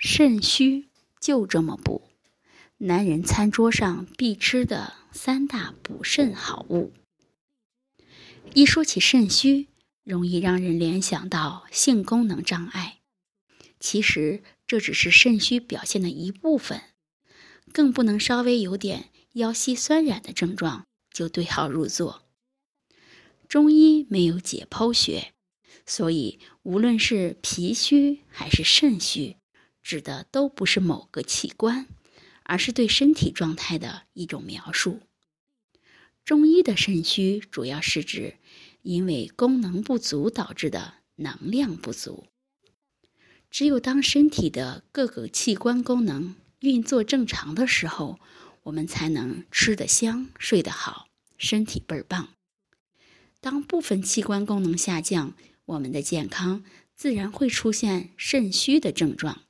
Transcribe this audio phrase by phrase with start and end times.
[0.00, 0.86] 肾虚
[1.20, 2.02] 就这么补，
[2.76, 6.92] 男人餐桌上必吃的三大补肾好物。
[8.54, 9.66] 一说起肾虚，
[10.04, 13.00] 容易让人联想到性功能障碍，
[13.80, 16.80] 其实这只是肾虚表现的一部分，
[17.72, 22.22] 更不能稍微有点腰膝酸软的症状就对号入座。
[23.48, 25.32] 中医没有解剖学，
[25.84, 29.36] 所以无论是脾虚还是肾虚，
[29.88, 31.86] 指的都不是某个器官，
[32.42, 35.00] 而是对身体状态的一种描述。
[36.26, 38.34] 中医的肾虚主要是指
[38.82, 42.26] 因为功能不足导致的能量不足。
[43.50, 48.20] 只有当身体的各个器官功能运作正常的时候，
[48.64, 52.28] 我们才能吃得香、睡得好、身体倍儿棒。
[53.40, 55.32] 当部分器官功能下降，
[55.64, 56.62] 我们的健康
[56.94, 59.44] 自然会出现肾虚的症状。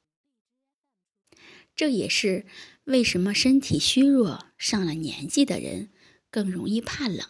[1.79, 2.45] 这也是
[2.83, 5.91] 为什么身体虚弱、上了年纪的人。
[6.31, 7.27] 更容易怕冷，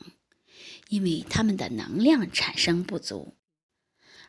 [0.88, 3.36] 因为他们的能量产生不足。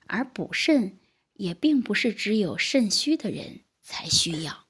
[0.06, 1.00] 而补肾
[1.34, 4.68] 也并不是只有肾虚的人才需要。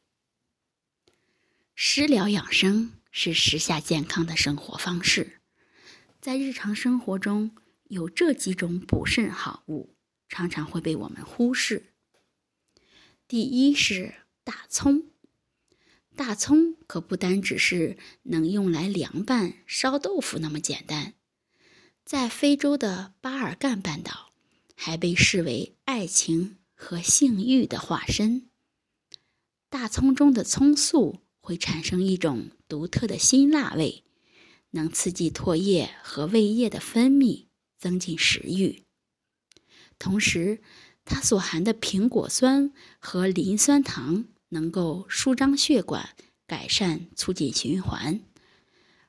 [1.76, 5.42] 食疗养生是时下健康的生活方式，
[6.22, 7.52] 在日常生活中
[7.90, 9.98] 有这几种补肾好物，
[10.30, 11.92] 常常会被我们忽视。
[13.28, 15.12] 第一是大葱。
[16.20, 21.14] 大葱可不单只是能用来凉拌、烧豆腐那么简单，
[22.04, 24.34] 在非洲的巴尔干半岛，
[24.76, 28.50] 还被视为爱情和性欲的化身。
[29.70, 34.04] 大葱中的葱素会产生一种独特的辛辣味，
[34.72, 37.46] 能刺激唾液和胃液的分泌，
[37.78, 38.84] 增进食欲。
[39.98, 40.62] 同时，
[41.06, 44.26] 它所含的苹果酸和磷酸糖。
[44.50, 48.22] 能够舒张血管，改善促进循环，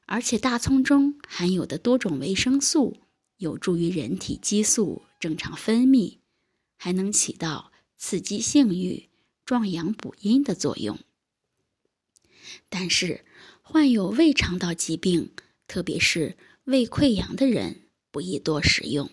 [0.06, 2.98] 而且大葱中含有的多种维生素
[3.36, 6.18] 有助于人体激素正常分泌，
[6.76, 9.08] 还能起到刺激性欲、
[9.44, 10.98] 壮阳补阴的作用。
[12.68, 13.24] 但是，
[13.62, 15.32] 患有胃肠道疾病，
[15.66, 19.10] 特别是胃溃疡的人不宜多食用。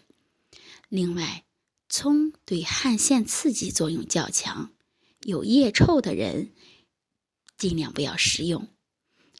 [0.89, 1.45] 另外，
[1.87, 4.71] 葱对汗腺刺激作用较强。
[5.27, 6.53] 有腋臭的人，
[7.57, 8.69] 尽量不要食用，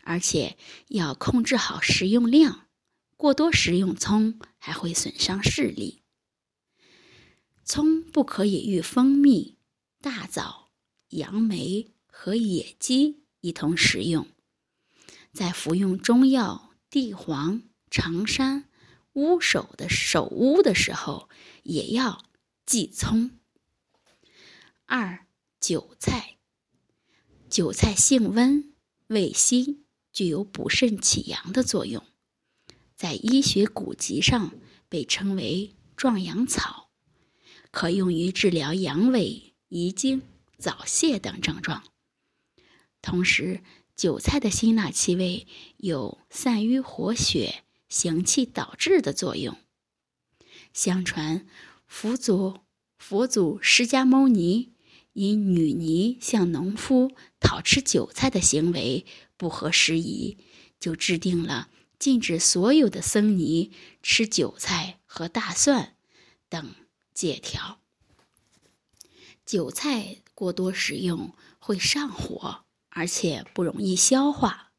[0.04, 0.58] 而且
[0.90, 2.68] 要控制好食用量。
[3.16, 6.04] 过多食用葱还会损伤视力。
[7.64, 9.56] 葱不可以与蜂蜜、
[10.02, 10.72] 大枣、
[11.08, 14.28] 杨梅和野鸡一同食用。
[15.32, 18.68] 在服用中药地黄、长山、
[19.14, 21.30] 乌首的首乌的时候，
[21.64, 22.26] 也要
[22.66, 23.32] 忌葱。
[24.86, 25.27] 二。
[25.68, 26.38] 韭菜，
[27.50, 28.74] 韭菜性温，
[29.08, 29.84] 味辛，
[30.14, 32.06] 具有补肾起阳的作用，
[32.96, 34.54] 在医学古籍上
[34.88, 36.90] 被称为壮阳草，
[37.70, 40.22] 可用于治疗阳痿、遗精、
[40.58, 41.84] 早泄等症状。
[43.02, 43.62] 同时，
[43.94, 49.58] 韭菜的辛辣气味有散瘀活血、行气导滞的作用。
[50.72, 51.46] 相传，
[51.86, 52.62] 佛祖
[52.98, 54.77] 佛祖释迦牟尼。
[55.18, 59.04] 因女尼向农夫讨吃韭菜的行为
[59.36, 60.38] 不合时宜，
[60.80, 63.72] 就制定了禁止所有的僧尼
[64.04, 65.96] 吃韭菜和大蒜
[66.50, 66.76] 等
[67.16, 67.80] 戒条。
[69.44, 74.72] 韭菜过多食用会上火，而且不容易消化，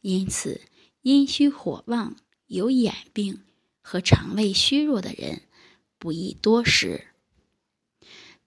[0.00, 0.60] 因此
[1.00, 2.14] 阴虚火旺、
[2.46, 3.42] 有眼病
[3.80, 5.42] 和肠胃虚弱的人
[5.98, 7.08] 不宜多食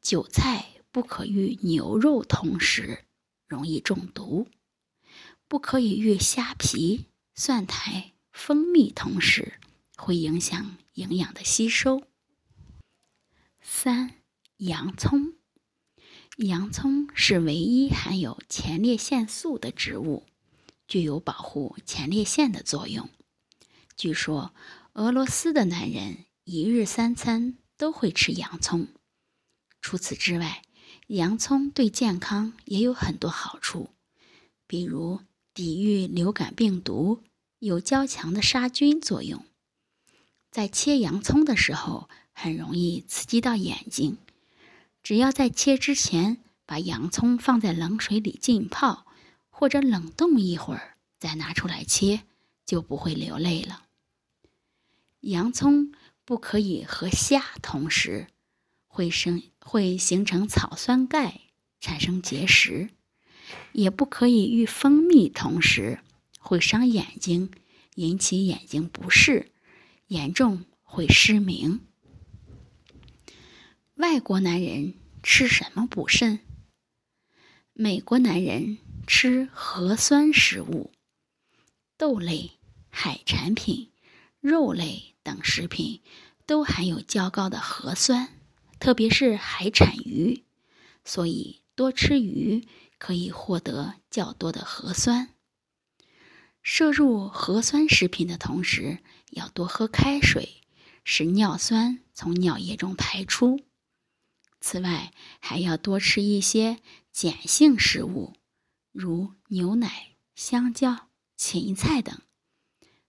[0.02, 0.72] 韭菜。
[0.96, 3.04] 不可与牛肉同食，
[3.48, 4.48] 容易中毒；
[5.46, 9.60] 不可以与虾皮、蒜苔、蜂蜜同食，
[9.98, 12.04] 会影响营养的吸收。
[13.60, 14.14] 三、
[14.56, 15.34] 洋葱，
[16.38, 20.26] 洋葱是唯一含有前列腺素的植物，
[20.88, 23.10] 具有保护前列腺的作用。
[23.98, 24.56] 据说，
[24.94, 28.88] 俄罗斯的男人一日三餐都会吃洋葱。
[29.82, 30.62] 除此之外，
[31.08, 33.90] 洋葱对健康也有很多好处，
[34.66, 35.22] 比如
[35.54, 37.22] 抵御流感病毒，
[37.60, 39.46] 有较强的杀菌作用。
[40.50, 44.18] 在切洋葱的时候，很容易刺激到眼睛，
[45.04, 49.06] 只要在切之前把洋葱放在冷水里浸泡，
[49.50, 52.24] 或者冷冻一会儿再拿出来切，
[52.66, 53.84] 就不会流泪了。
[55.20, 55.92] 洋葱
[56.24, 58.28] 不可以和虾同食。
[58.96, 61.42] 会生会形成草酸钙，
[61.82, 62.88] 产生结石；
[63.74, 66.00] 也不可以与蜂蜜同食，
[66.40, 67.52] 会伤眼睛，
[67.96, 69.52] 引起眼睛不适，
[70.08, 71.82] 严重会失明。
[73.96, 76.40] 外国男人吃什么补肾？
[77.74, 80.94] 美国男人吃核酸食物，
[81.98, 82.52] 豆类、
[82.88, 83.92] 海产品、
[84.40, 86.00] 肉类等食品
[86.46, 88.35] 都含有较高的核酸，
[88.80, 90.44] 特别是海产鱼，
[91.04, 92.68] 所以多吃鱼
[92.98, 95.30] 可以获得较多的核酸。
[96.62, 99.00] 摄入核酸食品的同时，
[99.32, 100.62] 要多喝开水，
[101.04, 103.62] 使尿酸从尿液中排出。
[104.60, 106.80] 此外，还要多吃一些
[107.14, 108.34] 碱性食物，
[108.92, 111.08] 如牛奶、香蕉、
[111.38, 112.20] 芹菜等，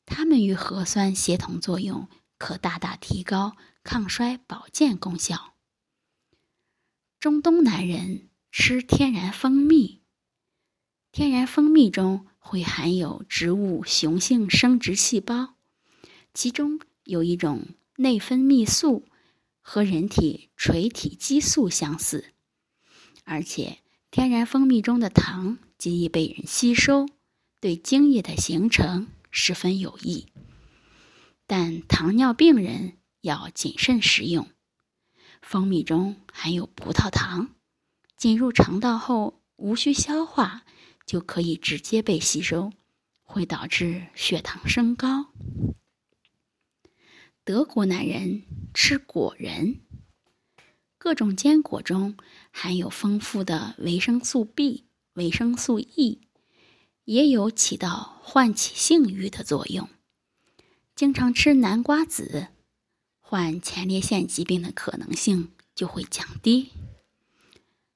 [0.04, 5.55] 它们与核酸协同作用，可大大提高抗衰保健功效。
[7.26, 10.00] 中东男人吃天然蜂蜜，
[11.10, 15.56] 天然蜂蜜中会含有植物雄性生殖细胞，
[16.32, 19.08] 其中有一种内分泌素。
[19.60, 22.32] 和人体垂体激素相似，
[23.24, 23.78] 而且
[24.12, 27.08] 天然蜂蜜中的糖极易被人吸收，
[27.58, 30.28] 对精液的形成十分有益。
[31.48, 34.48] 但糖尿病人要谨慎食用。
[35.42, 37.54] 蜂蜜中含有葡萄糖，
[38.16, 40.64] 进入肠道后无需消化
[41.06, 42.72] 就可以直接被吸收，
[43.22, 45.26] 会导致血糖升高。
[47.44, 48.42] 德国男人
[48.74, 49.80] 吃果仁，
[50.98, 52.16] 各种坚果中
[52.50, 56.22] 含有丰富的维生素 B、维生素 E，
[57.04, 59.88] 也有起到唤起性欲的作用。
[60.96, 62.48] 经常吃南瓜子，
[63.28, 66.70] 患前列腺疾病的可能性就会降低。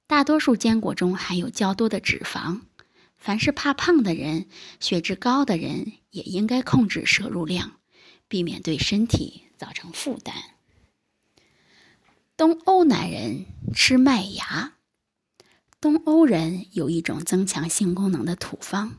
[0.09, 2.63] 大多数坚果中含有较多的脂肪，
[3.17, 4.49] 凡是怕胖的人、
[4.81, 7.75] 血脂高的人，也应该控制摄入量。
[8.27, 10.35] 避免对身体造成负担。
[12.37, 14.75] 东欧男人吃麦芽。
[15.81, 18.97] 东欧人有一种增强性功能的土方，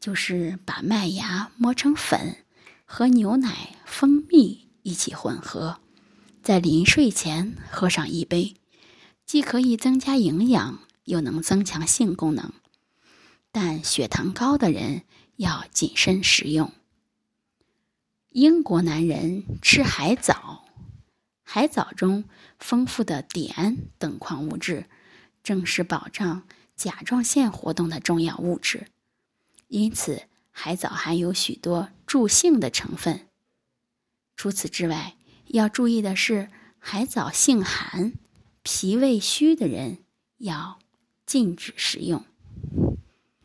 [0.00, 2.44] 就是把麦芽磨成粉，
[2.86, 5.80] 和牛奶、蜂蜜一起混合，
[6.42, 8.54] 在临睡前喝上一杯，
[9.26, 12.54] 既可以增加营养，又能增强性功能。
[13.52, 15.02] 但血糖高的人
[15.36, 16.72] 要谨慎食用。
[18.30, 20.64] 英国男人吃海藻，
[21.42, 22.24] 海藻中
[22.58, 24.86] 丰富的碘等矿物质，
[25.42, 26.44] 正是保障
[26.74, 28.86] 甲状腺活动的重要物质。
[29.66, 33.27] 因此，海藻含有许多助性的成分。
[34.38, 35.16] 除此之外，
[35.48, 36.48] 要注意的是，
[36.78, 38.12] 海藻性寒，
[38.62, 39.98] 脾胃虚的人
[40.36, 40.78] 要
[41.26, 42.24] 禁止食用。